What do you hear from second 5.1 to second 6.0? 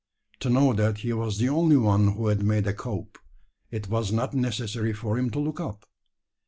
him to look up.